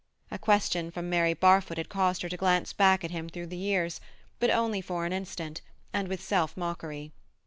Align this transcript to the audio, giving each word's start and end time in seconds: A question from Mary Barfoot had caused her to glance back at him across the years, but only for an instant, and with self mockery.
A 0.31 0.39
question 0.39 0.89
from 0.89 1.11
Mary 1.11 1.35
Barfoot 1.35 1.77
had 1.77 1.87
caused 1.87 2.23
her 2.23 2.29
to 2.29 2.35
glance 2.35 2.73
back 2.73 3.03
at 3.03 3.11
him 3.11 3.27
across 3.27 3.47
the 3.49 3.55
years, 3.55 4.01
but 4.39 4.49
only 4.49 4.81
for 4.81 5.05
an 5.05 5.13
instant, 5.13 5.61
and 5.93 6.07
with 6.07 6.23
self 6.23 6.57
mockery. 6.57 7.11